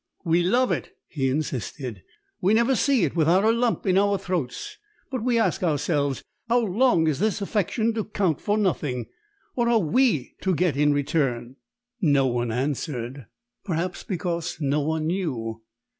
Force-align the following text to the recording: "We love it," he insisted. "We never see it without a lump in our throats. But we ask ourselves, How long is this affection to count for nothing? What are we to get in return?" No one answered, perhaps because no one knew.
"We 0.25 0.41
love 0.41 0.71
it," 0.71 0.97
he 1.07 1.29
insisted. 1.29 2.01
"We 2.41 2.55
never 2.55 2.75
see 2.75 3.03
it 3.03 3.15
without 3.15 3.43
a 3.43 3.51
lump 3.51 3.85
in 3.85 3.99
our 3.99 4.17
throats. 4.17 4.79
But 5.11 5.23
we 5.23 5.37
ask 5.37 5.61
ourselves, 5.63 6.23
How 6.49 6.57
long 6.57 7.05
is 7.05 7.19
this 7.19 7.39
affection 7.39 7.93
to 7.93 8.05
count 8.05 8.41
for 8.41 8.57
nothing? 8.57 9.05
What 9.53 9.67
are 9.67 9.77
we 9.77 10.33
to 10.41 10.55
get 10.55 10.75
in 10.75 10.91
return?" 10.91 11.57
No 12.01 12.25
one 12.25 12.51
answered, 12.51 13.27
perhaps 13.63 14.01
because 14.03 14.57
no 14.59 14.79
one 14.79 15.05
knew. 15.05 15.61